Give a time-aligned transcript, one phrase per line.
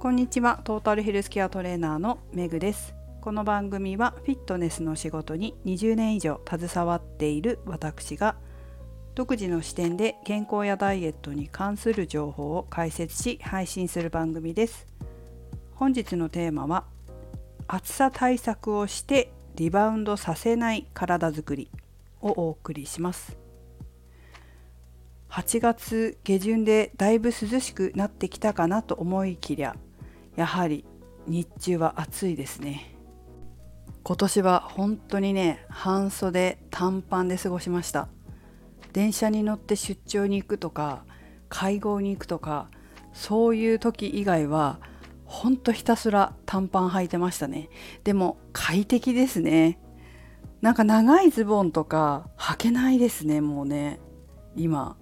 [0.00, 0.62] こんにちは。
[0.64, 2.94] トータルヘルスケアトレーナーのめぐです。
[3.20, 8.36] この番組はフィットネスの仕事に20年以上携わっている私が
[9.14, 14.86] 独自の視点で健康やダイエットに関する情報を解説し配信する番組です。
[15.74, 16.86] 本日のテーマは
[17.68, 21.70] 暑さ対策をしてリバウンドさせない体づくり
[22.22, 23.36] をお送りします。
[25.28, 29.76] 8月下旬でだいぶ涼しくなってきたかなと思いきや
[30.36, 30.84] やはり
[31.26, 32.94] 日中は暑いですね。
[34.02, 38.08] 今年は本当にね半袖短パンで過ごしました。
[38.92, 41.04] 電車に乗って出張に行くとか
[41.48, 42.68] 会合に行くとか
[43.12, 44.80] そういう時以外は
[45.26, 47.68] ほんとひたすら短パン履いてましたね。
[48.02, 49.78] でも快適ですね。
[50.60, 54.00] なんか長いズボンとか履けないですねもうね
[54.56, 54.96] 今。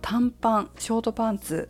[0.00, 1.68] 短パンショートパンツ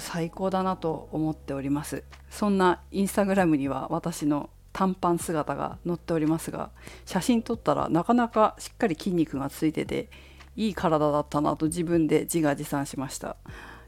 [0.00, 2.04] 最高だなと思っております。
[2.30, 6.70] そんなインスタグラムには私の短パン姿が載っておりますが
[7.06, 10.10] 写真撮ったらなかなかしっかり筋肉がついてて
[10.56, 13.36] いい体だったなと自分で自画自賛しました。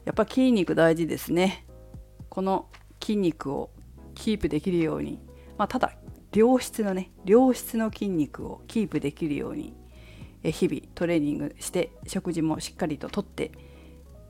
[0.05, 1.65] やっぱ筋肉大事ですね。
[2.29, 2.67] この
[3.01, 3.69] 筋肉を
[4.15, 5.19] キープできるように、
[5.57, 5.93] まあ、ただ
[6.33, 9.73] 良質のね良質の筋肉をキープできるように
[10.43, 13.51] 日々トレーニングして食事もしっかりととって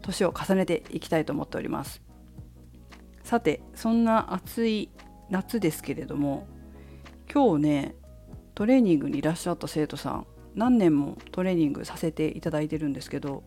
[0.08, 2.02] 年を重ねていきたいと思っております。
[3.24, 4.90] さてそんな暑い
[5.30, 6.48] 夏ですけれども
[7.32, 7.96] 今日ね
[8.56, 13.44] トレーニングにいらっしゃった生徒さん何年もトレーニングさせていただいてるんですけど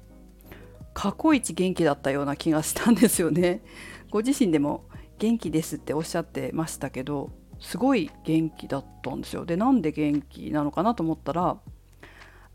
[0.92, 3.62] 過去一元気だったような気がしたんですよね。
[4.10, 4.84] ご自身でも
[5.18, 9.46] 元気ですっておっしゃってましたけどすごい元気だったんですよ。
[9.46, 11.56] でなんで元気なのかなと思ったら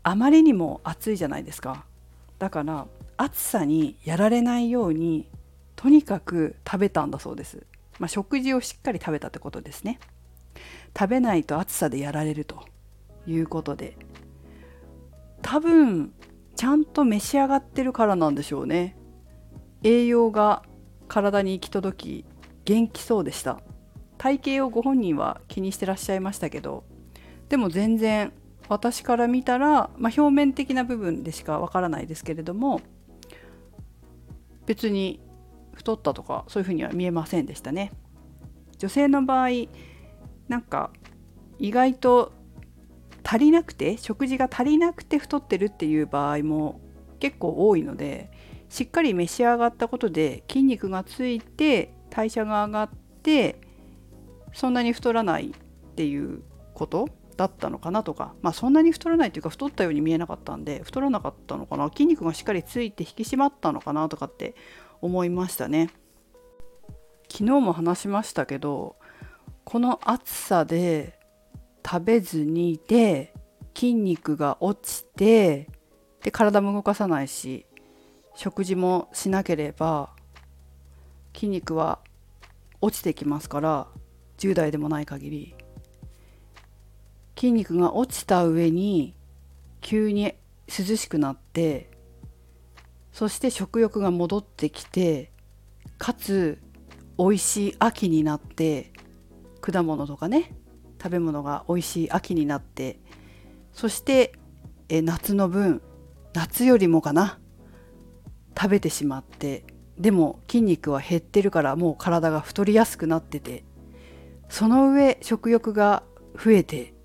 [0.04, 1.86] あまりにも暑いじゃないですか。
[2.38, 5.28] だから暑さにやられないように
[5.74, 7.66] とにかく食べたんだそうです、
[7.98, 9.98] まあ、食事をしっかり食べたってことですね。
[10.98, 12.64] 食べないと暑さでやられると
[13.26, 13.96] いうことで。
[15.42, 16.12] 多分
[16.56, 18.96] ちゃんと召し上がってるからなんでしょうね。
[19.82, 20.62] 栄養が
[21.08, 22.24] 体に行き届き
[22.64, 23.60] 元気そうでした。
[24.18, 26.84] 体型をご本人は気にしてらっしゃいましたけど
[27.48, 28.32] でも全然
[28.68, 32.80] 私から見たら、まあ、表面的な部分でしかわからないですけれども
[34.66, 35.20] 別に
[35.72, 37.92] 太ったとかそういうふうには見えませんでしたね。
[38.78, 39.48] 女性の場合
[40.48, 40.90] なんか
[41.58, 42.32] 意外と
[43.24, 46.80] 足りなくて食事が足りなくて太ってるっていう場合も
[47.18, 48.30] 結構多いので
[48.68, 52.90] しっかり召し上がったことで筋肉がついて代謝が上がっ
[53.22, 53.58] て
[54.52, 56.42] そんなに太らないっていう
[56.74, 64.54] ことだったのかなとかまあそんなに太らないというか太ったように見えなかったんで太らなかったのかな筋肉がしっかりついて引き締まったのかなとかって
[65.02, 65.90] 思いましたね。
[67.28, 68.96] 昨日も話しましたけど
[69.64, 71.18] この暑さで
[71.84, 73.34] 食べずにいて
[73.74, 75.68] 筋肉が落ちて
[76.22, 77.66] で体も動かさないし
[78.36, 80.10] 食事もしなければ
[81.34, 81.98] 筋肉は
[82.80, 83.88] 落ちてきますから
[84.38, 85.55] 10代でもない限り
[87.36, 89.14] 筋肉が落ちた上に
[89.80, 90.34] 急に
[90.66, 91.90] 涼しくなって
[93.12, 95.30] そして食欲が戻ってきて
[95.98, 96.58] かつ
[97.18, 98.92] 美味しい秋になって
[99.60, 100.54] 果物とかね
[101.02, 102.98] 食べ物が美味しい秋になって
[103.72, 104.32] そして
[104.88, 105.82] え夏の分
[106.32, 107.38] 夏よりもかな
[108.56, 109.64] 食べてしまって
[109.98, 113.64] でも筋肉は減ってるからもう体が太りやすくなってて
[114.48, 116.02] その上食欲が
[116.34, 116.95] 増えて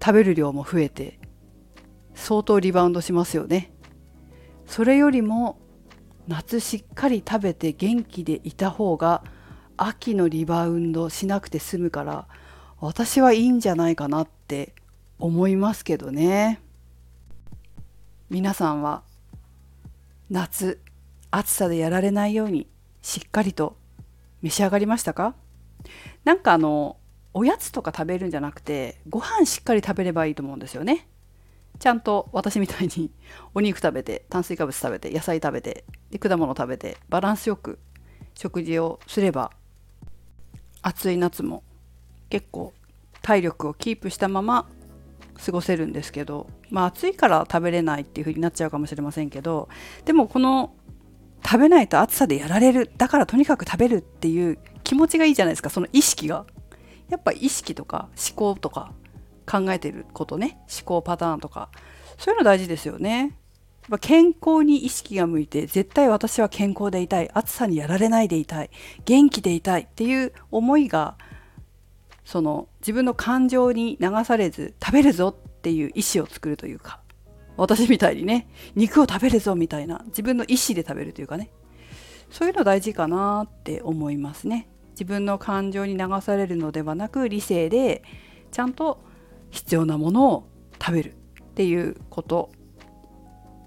[0.00, 1.18] 食べる量も増えて
[2.14, 3.72] 相当リバウンドしますよね。
[4.66, 5.58] それよりも
[6.26, 9.22] 夏しっかり食べて元気でいた方が
[9.76, 12.26] 秋のリバウンドしなくて済むから
[12.80, 14.74] 私はいいんじゃないかなって
[15.18, 16.60] 思いますけどね。
[18.28, 19.02] 皆さんは
[20.30, 20.80] 夏
[21.30, 22.66] 暑さでやられないように
[23.02, 23.76] しっかりと
[24.42, 25.34] 召し上がりましたか？
[26.24, 26.96] なんかあの
[27.38, 31.06] おやつとか食べるんじゃなくてご飯しっかり食べればいいと思うんですよね。
[31.78, 33.10] ちゃんと私みたいに
[33.54, 37.78] お肉食べて炭水化物食べて野菜食べてで果物食べてバランスよく
[38.34, 39.50] 食事をすれば
[40.80, 41.62] 暑い夏も
[42.30, 42.72] 結構
[43.20, 44.66] 体力をキープしたまま
[45.44, 49.68] 過ごせるんですけどまあ暑いから食べれないっていう風になっちゃうかもしれませんけど
[50.06, 50.72] でもこの
[51.44, 56.46] 食べないと暑さでやられるだからとにかく食べるっていう気持ちがいいじゃないですかその意識が
[57.08, 58.92] やっぱ意識とか思考とか
[59.46, 60.58] 考えてることね。
[60.68, 61.70] 思考パターンとか。
[62.18, 63.36] そういうの大事ですよね。
[63.88, 67.30] ぱ健康に意識が向いて絶対私は健康でいたい。
[67.32, 68.70] 暑さにやられないでいたい。
[69.04, 69.82] 元気でいたい。
[69.82, 71.16] っていう思いが
[72.24, 77.00] その自分の感情に流されず食べるぞっていう意思を作るというか
[77.56, 78.48] 私みたいにね。
[78.74, 81.50] 肉を食べるぞみたいな自分の意思で食べるというかね。
[82.30, 84.68] そういうの大事かなって思いますね。
[84.96, 88.02] 自分の感情に流されるのではなく理性で
[88.50, 89.04] ちゃんと
[89.50, 90.48] 必要なものを
[90.80, 91.14] 食べるっ
[91.54, 92.50] ていうこと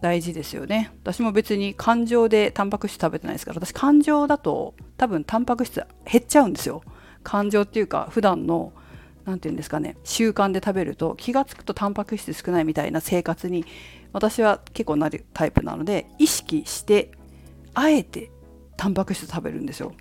[0.02, 0.92] 大事ですよね。
[1.04, 3.60] 私も別に感情でタンパク質食べてないですから。
[3.60, 6.82] 私感情だと多分タンパク質減っちゃうんですよ。
[7.22, 8.74] 感情っていうか普段の
[9.26, 13.66] 何て言うんですかね習慣で食べると気が付くとタンパク質少ないみたいな生活に
[14.14, 17.12] 私は結構なるタイプなので意識して
[17.74, 18.32] あえて
[18.78, 19.92] タンパク質食べるんですよ。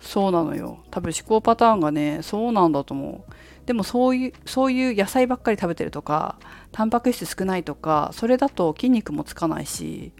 [0.00, 0.82] そうなのよ。
[0.90, 3.32] 多分思考パターンがねそうなんだと思う。
[3.66, 6.38] でもそういうそういう野菜ばっかり食べてるとか
[6.72, 10.12] タンパク質少ないとかそれだと筋肉もつかないし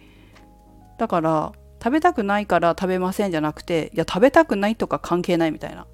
[0.97, 1.51] だから
[1.83, 5.87] 食べたくないから食べませんじゃなくていや食べたくないとか関係ないみたいな。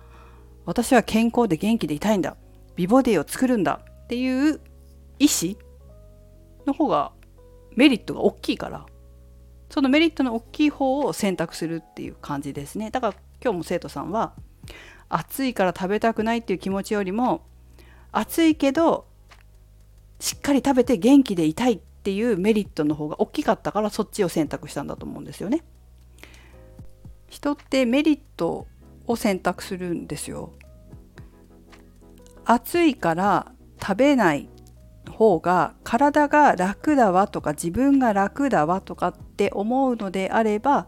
[0.65, 2.35] 私は健康で元気でいたいんだ。
[2.75, 3.79] 美ボディを作るんだ。
[4.03, 4.59] っていう
[5.17, 5.55] 意思
[6.65, 7.13] の方が
[7.75, 8.85] メリットが大きいから。
[9.69, 12.91] そのメリットの大きい方を選択するっていう感じですね。
[12.91, 13.13] だから
[13.43, 14.33] 今日も生徒さんは
[15.09, 17.45] 暑いから食べたくないっていう気持ちよりも
[18.11, 19.05] 暑いけど
[20.19, 25.63] しっかり食べて元気でいたいっていうメリットの方が大きかったからそっちを選択したんだと思うんですよね。
[27.29, 28.67] 人ってメリット
[29.05, 30.53] を選択するんですよ。
[32.45, 33.51] 暑いから
[33.81, 34.49] 食べない
[35.11, 40.87] 方が体が楽だわとか自分が楽だわとかって思うのであれば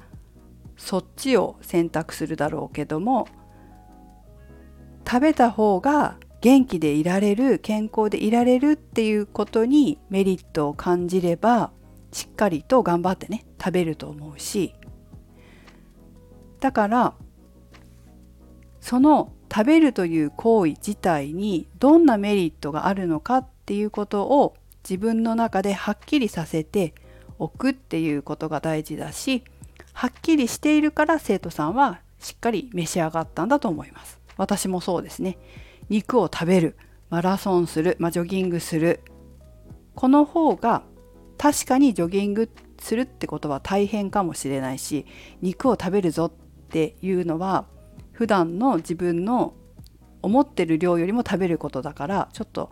[0.79, 3.27] そっちを選択するだろうけども
[5.05, 11.71] 食べた方が元気でいられる健康でいられるっていうことにメリットを感じれば
[12.13, 14.73] しっかりと頑張ってね食べると思うし
[16.61, 17.13] だから
[18.79, 26.93] その食べるという行為自体にどんなメリットがあるのかっていうことを自分の中ではっきりさせて
[27.37, 29.43] おくっていうことが大事だし
[29.99, 34.17] はっきりしているから生徒さんはしっかり召し上がったんだと思います。
[34.37, 35.37] 私もそうですね
[35.89, 36.77] 肉を食べる
[37.09, 39.01] マラソンする、まあ、ジョギングする
[39.95, 40.83] この方が
[41.37, 42.49] 確かにジョギング
[42.79, 45.05] するってことは大変かもしれないし
[45.41, 47.65] 肉を食べるぞっていうのは
[48.13, 49.53] 普段の自分の
[50.21, 52.71] 思ってる量よりも食べることだからちょっと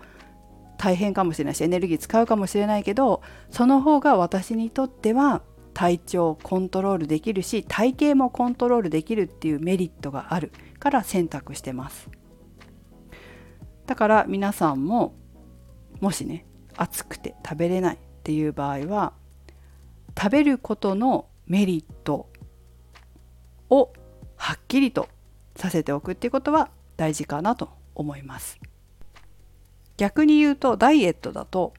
[0.78, 3.22] 大変かもしれないしエネルギー使うかもしれないけど
[3.52, 5.42] その方が私にとっては
[5.78, 12.10] 体調をコントロールできるし体型もコントロールできるっていうメリットがあるから選択してます。
[13.86, 15.14] だから皆さんも
[16.02, 19.14] もしね暑くて食べれないっていう場合は
[20.18, 22.28] 食べることのメリット
[23.70, 23.94] を
[24.36, 25.10] はっきりと
[25.56, 28.60] させておくっていうことは大事かなと思います。
[29.98, 31.76] 逆に言うとダイエットだと、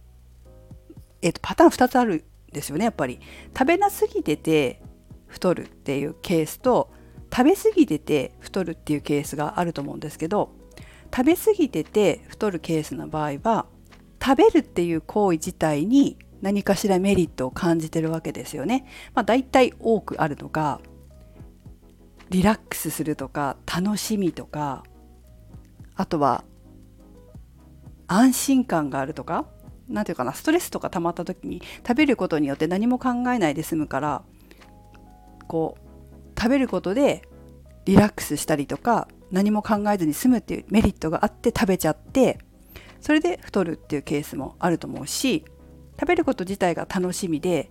[1.21, 3.21] えっと、パターン2つあるですよねやっぱり
[3.57, 4.83] 食べなすぎてて
[5.27, 6.91] 太るっていうケースと
[7.31, 10.51] 食べ過ぎてて太るっていうケースがあると思うんですけど
[11.15, 13.67] 食べ過ぎてて太るケースの場合は
[14.23, 18.87] 食べるっていう行為自体に何かしらメリットを感じてるわけですよね。
[19.15, 20.81] まあ、大体多くあるのが
[22.31, 24.85] リラックスするとか楽しみとか
[25.97, 26.45] あとは
[28.07, 29.47] 安心感があるとか
[29.89, 34.23] 何て言うかなストレスとか溜まった時に食べることによって何も考えないで済むから
[35.47, 37.23] こう食べることで
[37.85, 42.39] リラックスしたりとか何も考えずに済むっていうメリットがあって食べちゃって
[43.01, 45.45] それで太るっていうケースもあると思うし
[45.99, 47.71] 食べること自体が楽しみで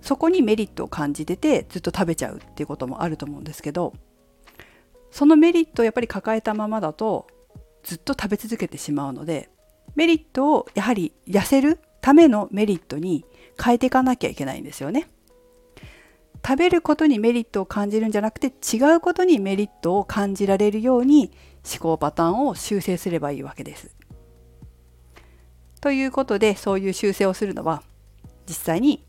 [0.00, 3.92] そこにメリットを感じててずっと食べちゃうっていうこともあると思うんですけど
[5.10, 7.28] そのメリットをやっぱり抱えたままだと
[7.84, 9.50] ずっと食べ続けてしまうので
[9.94, 13.24] メリットをやはり痩せるためのメリットに
[13.62, 15.08] 変えていかなきゃいけないんですよね。
[16.44, 21.30] 食べることにメリットを感じるんじゃなくて違うことにメリットを感じられるように
[21.64, 23.94] 思考パターンを修正すればいいわけです。
[25.80, 27.82] ということでそういう修正をするのは
[28.48, 29.04] 実際に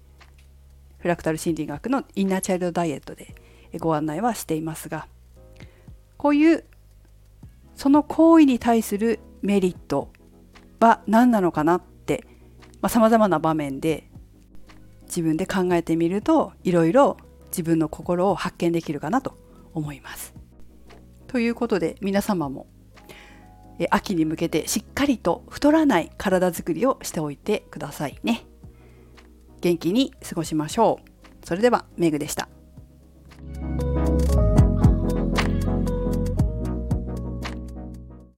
[0.99, 3.35] フラクタル心理学のインナーチャイルドダイエットで
[3.79, 5.07] ご案内はしていますが
[6.17, 6.63] こういう
[7.75, 10.12] その行為に対するメリット
[10.83, 12.25] は何なのかなって
[12.87, 14.09] さまざ、まな場面で
[15.03, 19.37] 自分で考えてみるといろいろ自分の心を発見できるかなと
[19.73, 20.33] 思います。
[21.27, 22.67] ということで皆様も
[23.89, 28.45] 秋に向けてしっかりと太らない体づくりをしておいてくださいね。
[29.63, 32.49] 元気に過ごしましょうそれではメグでした